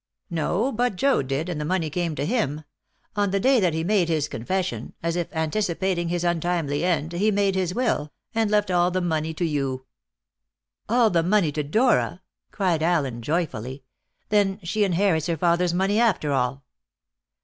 "No; 0.31 0.71
but 0.71 0.95
Joad 0.95 1.27
did, 1.27 1.47
and 1.47 1.61
the 1.61 1.63
money 1.63 1.91
came 1.91 2.15
to 2.15 2.25
him. 2.25 2.63
On 3.15 3.29
the 3.29 3.39
day 3.39 3.59
that 3.59 3.75
he 3.75 3.83
made 3.83 4.09
his 4.09 4.27
confession 4.27 4.93
as 5.03 5.15
if 5.15 5.31
anticipating 5.31 6.09
his 6.09 6.23
untimely 6.23 6.83
end 6.83 7.13
he 7.13 7.29
made 7.29 7.53
his 7.53 7.75
will, 7.75 8.11
and 8.33 8.49
left 8.49 8.71
all 8.71 8.89
the 8.89 8.99
money 8.99 9.31
to 9.35 9.45
you." 9.45 9.85
"All 10.89 11.11
the 11.11 11.21
money 11.21 11.51
to 11.51 11.61
Dora?" 11.61 12.23
cried 12.49 12.81
Allen 12.81 13.21
joyfully. 13.21 13.83
"Then 14.29 14.59
she 14.63 14.83
inherits 14.83 15.27
her 15.27 15.37
father's 15.37 15.71
money, 15.71 15.99
after 15.99 16.31
all!" 16.33 16.63